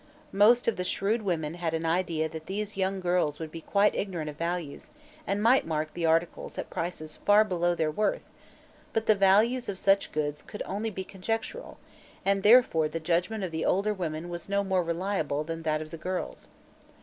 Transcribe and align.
Most 0.31 0.67
of 0.67 0.77
the 0.77 0.83
shrewd 0.83 1.21
women 1.21 1.53
had 1.53 1.75
an 1.75 1.85
idea 1.85 2.27
that 2.27 2.47
these 2.47 2.75
young 2.75 2.99
girls 3.01 3.37
would 3.37 3.51
be 3.51 3.61
quite 3.61 3.93
ignorant 3.93 4.31
of 4.31 4.35
values 4.35 4.89
and 5.27 5.43
might 5.43 5.63
mark 5.67 5.93
the 5.93 6.07
articles 6.07 6.57
at 6.57 6.71
prices 6.71 7.17
far 7.17 7.43
below 7.43 7.75
their 7.75 7.91
worth, 7.91 8.27
but 8.93 9.05
the 9.05 9.13
"values" 9.13 9.69
of 9.69 9.77
such 9.77 10.11
goods 10.11 10.41
could 10.41 10.63
only 10.65 10.89
be 10.89 11.03
conjectural, 11.03 11.77
and 12.25 12.41
therefore 12.41 12.89
the 12.89 12.99
judgment 12.99 13.43
of 13.43 13.51
the 13.51 13.63
older 13.63 13.93
women 13.93 14.27
was 14.27 14.49
no 14.49 14.63
more 14.63 14.81
reliable 14.83 15.43
than 15.43 15.61
that 15.61 15.83
of 15.83 15.91
the 15.91 15.97
girls. 15.97 16.47